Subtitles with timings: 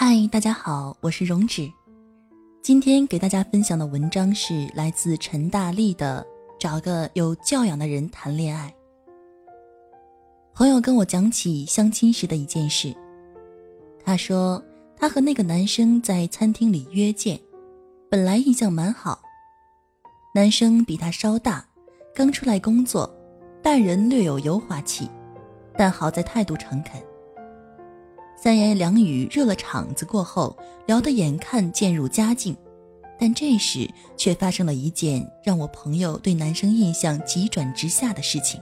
[0.00, 1.68] 嗨，大家好，我是容止。
[2.62, 6.24] 今天给大家分享的文章是来自陈大力的
[6.56, 8.68] 《找个有教养的人谈恋爱》。
[10.54, 12.94] 朋友跟我讲起相亲时的一件事，
[14.04, 14.62] 他说
[14.96, 17.36] 他和那个男生在餐厅里约见，
[18.08, 19.20] 本来印象蛮好。
[20.32, 21.66] 男生比他稍大，
[22.14, 23.12] 刚出来工作，
[23.60, 25.10] 待人略有油滑气，
[25.76, 27.02] 但好在态度诚恳。
[28.40, 32.56] 三言两语热了场子过后，聊得眼看渐入佳境，
[33.18, 38.60] 但这时却发生了一件让我朋友对男生印象急转直下的事情。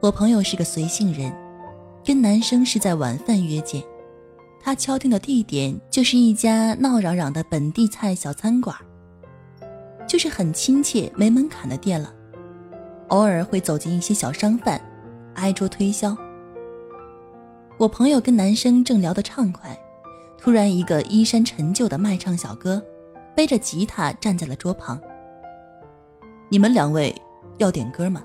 [0.00, 1.32] 我朋友是个随性人，
[2.04, 3.80] 跟男生是在晚饭约见，
[4.60, 8.76] 他敲定的地点就是一家闹嚷嚷的本地菜小餐馆，
[10.08, 12.12] 就是很亲切没门槛的店了，
[13.10, 14.80] 偶尔会走进一些小商贩，
[15.34, 16.16] 挨桌推销。
[17.78, 19.76] 我朋友跟男生正聊得畅快，
[20.38, 22.80] 突然一个衣衫陈旧的卖唱小哥，
[23.34, 25.00] 背着吉他站在了桌旁。
[26.48, 27.14] 你们两位
[27.58, 28.22] 要点歌吗？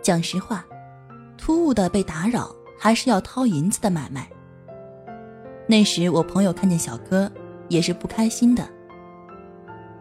[0.00, 0.64] 讲实话，
[1.36, 4.26] 突兀的被打扰，还是要掏银子的买卖。
[5.66, 7.30] 那时我朋友看见小哥，
[7.68, 8.66] 也是不开心的。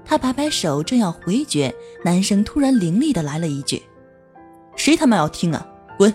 [0.06, 1.74] 他摆摆手，正要回绝，
[2.06, 3.84] 男生突然凌厉的来了一句
[4.78, 5.68] ：“谁他妈要听啊，
[5.98, 6.14] 滚！”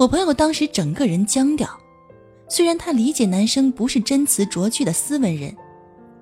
[0.00, 1.68] 我朋友当时整个人僵掉，
[2.48, 5.54] 虽然他理解男生不是真词琢句的斯文人，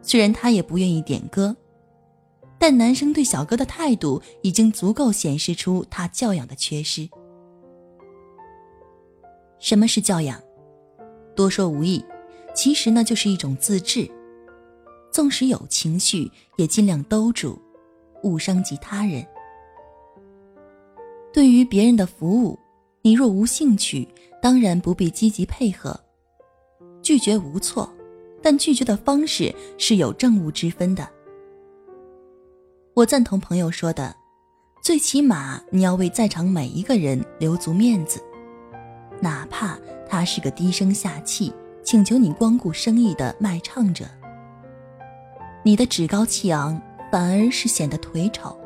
[0.02, 1.56] 虽然他也不愿意点歌，
[2.58, 7.08] 但男生对小哥的态度已经足够显示出他教养的缺失。
[9.60, 10.42] 什么是教养？
[11.36, 12.04] 多说无益，
[12.56, 14.10] 其实呢就是一种自制。
[15.12, 17.56] 纵使有情绪，也尽量兜住，
[18.24, 19.24] 勿伤及他人。
[21.32, 22.58] 对于别人的服务。
[23.02, 24.06] 你若无兴趣，
[24.42, 25.98] 当然不必积极配合。
[27.00, 27.88] 拒绝无错，
[28.42, 31.08] 但拒绝的方式是有正误之分的。
[32.94, 34.14] 我赞同朋友说的，
[34.82, 38.20] 最起码你要为在场每一个人留足面子，
[39.20, 39.78] 哪怕
[40.08, 41.52] 他是个低声下气
[41.84, 44.04] 请求你光顾生意的卖唱者。
[45.62, 46.80] 你的趾高气昂
[47.10, 48.58] 反而是显得颓丑。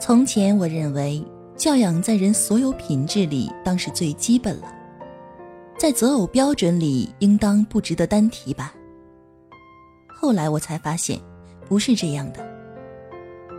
[0.00, 1.22] 从前我认为。
[1.58, 4.72] 教养在人所有品质里当是最基本了，
[5.76, 8.72] 在择偶标准里应当不值得单提吧。
[10.06, 11.18] 后来我才发现，
[11.68, 12.46] 不是这样的。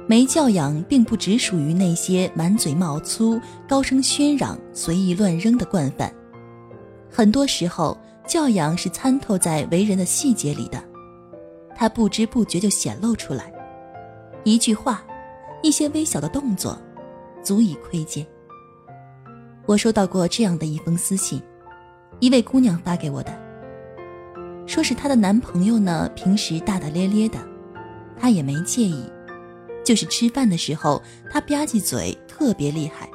[0.07, 6.09] 没教养并不只属于那些满嘴冒粗、高声喧嚷、随意乱扔的惯犯，
[7.11, 10.81] 很多时候教养是参透在为人的细节里的，
[11.75, 13.51] 他不知不觉就显露出来，
[14.45, 15.03] 一句话，
[15.61, 16.79] 一些微小的动作。
[17.49, 18.23] 足以窥见。
[19.65, 21.41] 我收到过这样的一封私信，
[22.19, 23.35] 一位姑娘发给我的，
[24.67, 27.39] 说是她的男朋友呢，平时大大咧咧的，
[28.15, 29.03] 她也没介意，
[29.83, 31.01] 就是吃饭的时候，
[31.31, 33.09] 他吧唧嘴特别厉害。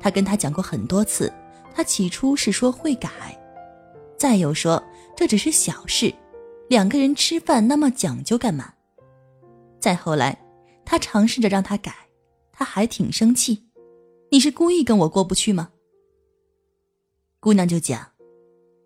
[0.00, 1.32] 她跟他讲过很多次，
[1.72, 3.08] 他起初是说会改，
[4.16, 4.82] 再又说
[5.14, 6.12] 这只是小事，
[6.68, 8.72] 两个人吃饭那么讲究干嘛？
[9.78, 10.36] 再后来，
[10.84, 12.07] 他尝试着让他改。
[12.58, 13.68] 他还挺生气，
[14.32, 15.70] 你是故意跟我过不去吗？
[17.38, 18.14] 姑娘就讲，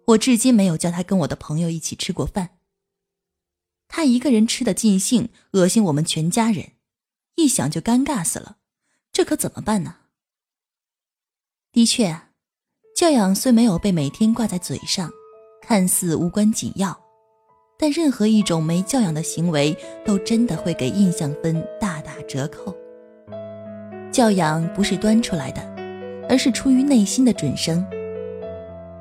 [0.09, 2.59] 我至今没有叫他跟我的朋友一起吃过饭。
[3.89, 6.73] 他一个人吃的尽兴，恶心我们全家人，
[7.37, 8.59] 一想就尴尬死了，
[9.11, 9.97] 这可怎么办呢？
[11.73, 12.25] 的确，
[12.95, 15.11] 教养虽没有被每天挂在嘴上，
[15.63, 17.03] 看似无关紧要，
[17.79, 19.75] 但任何一种没教养的行为，
[20.05, 22.77] 都真的会给印象分大打折扣。
[24.13, 25.63] 教养不是端出来的，
[26.29, 27.83] 而是出于内心的准生。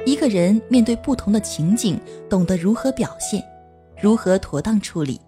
[0.06, 2.00] 一个人面对不同的情景，
[2.30, 3.44] 懂得如何表现，
[4.02, 5.20] 如何妥当处理，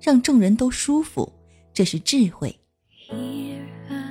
[0.00, 1.30] 让众人都舒服，
[1.74, 2.56] 这是智慧。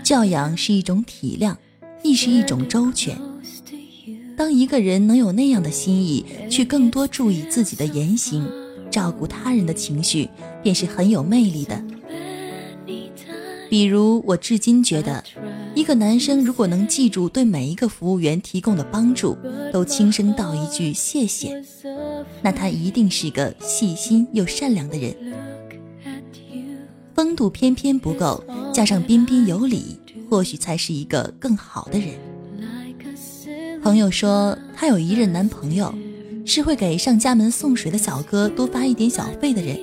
[0.04, 1.56] 教养是一种体谅，
[2.04, 3.18] 亦是一种周全。
[4.36, 8.46] 当一个人能有那样的心意，去更多注意自己的言行，
[8.92, 10.30] 照顾他人的情绪，
[10.62, 11.82] 便是很有魅力的。
[13.72, 15.24] 比如，我至今觉得，
[15.74, 19.38] 一个男生如果能记住对每一个服务员提供的帮助，
[19.72, 21.64] 都轻声道一句谢谢，
[22.42, 25.16] 那他一定是个细心又善良的人。
[27.16, 29.98] 风度翩翩不够，加上彬彬有礼，
[30.30, 32.10] 或许才是一个更好的人。
[33.82, 35.96] 朋友说，她有一任男朋友，
[36.46, 39.80] 是会给上家门送水的小哥多发一点小费的人。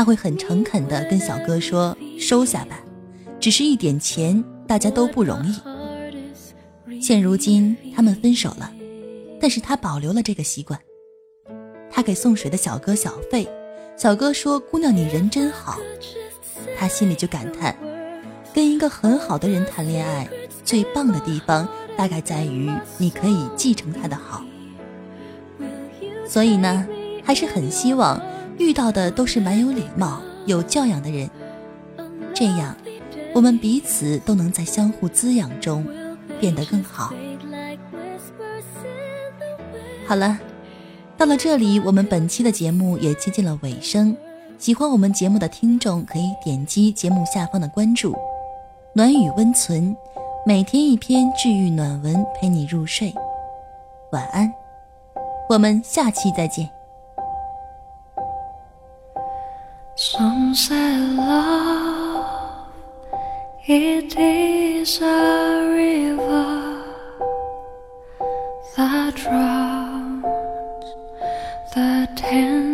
[0.00, 2.80] 他会很诚恳地跟小哥说：“收下吧，
[3.38, 5.54] 只是一点钱，大家都不容易。”
[7.02, 8.72] 现如今他们分手了，
[9.38, 10.80] 但是他保留了这个习惯。
[11.90, 13.46] 他给送水的小哥小费，
[13.94, 15.78] 小哥说：“姑娘，你人真好。”
[16.78, 17.76] 他心里就感叹：
[18.54, 20.26] 跟一个很好的人谈恋爱，
[20.64, 24.42] 最棒的地方大概在于你可以继承他的好。
[26.26, 26.88] 所以呢，
[27.22, 28.18] 还是很希望。
[28.60, 31.28] 遇到的都是蛮有礼貌、有教养的人，
[32.34, 32.76] 这样，
[33.34, 35.84] 我们彼此都能在相互滋养中
[36.38, 37.14] 变得更好。
[40.06, 40.38] 好了，
[41.16, 44.14] 到了这里，我们本期的节目也接近了尾声。
[44.58, 48.14] 喜欢我们节目的听众可以点击节目下方的关注，
[48.92, 49.96] 暖语温存，
[50.44, 53.14] 每天一篇治愈暖文陪你入睡。
[54.12, 54.52] 晚安，
[55.48, 56.79] 我们下期再见。
[60.50, 62.72] Some say love,
[63.68, 66.82] it is a river
[68.76, 70.24] that drowns
[71.72, 72.69] the tender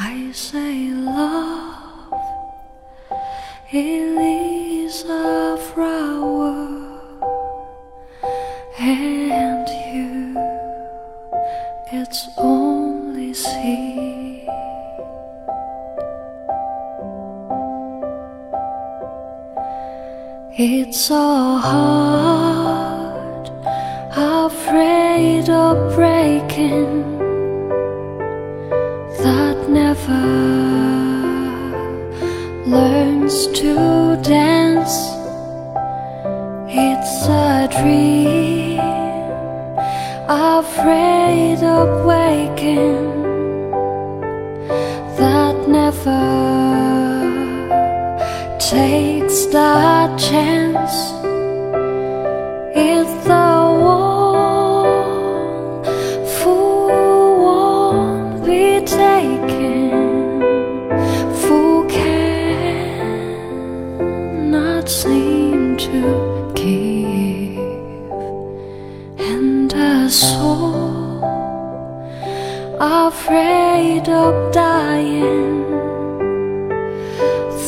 [0.00, 2.12] I say love,
[3.72, 6.78] it is a flower.
[8.78, 10.36] And you
[11.90, 14.48] its only seed.
[20.60, 23.50] It's so hard,
[24.16, 26.17] afraid of breaking,
[40.58, 43.22] afraid of waking
[45.16, 46.24] that never
[48.58, 51.07] takes that chance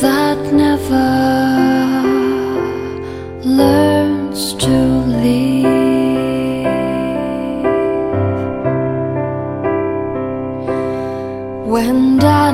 [0.01, 1.09] that never
[3.43, 4.75] learns to
[5.21, 5.61] live
[11.67, 12.51] when the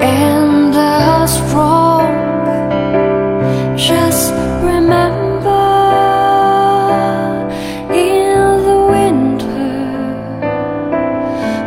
[0.00, 2.12] and the strong
[3.76, 4.32] just
[4.62, 5.50] remember
[7.92, 9.74] in the winter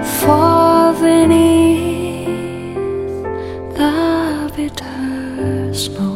[0.03, 2.27] far beneath
[3.75, 6.14] the bitter snows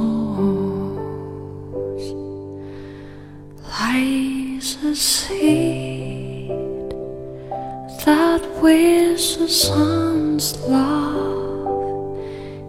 [9.20, 12.18] wears the sun's love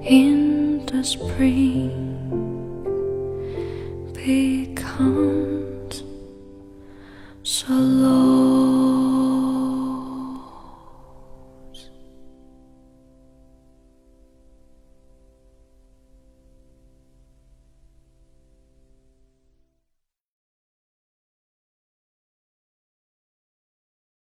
[0.05, 1.80] in the spring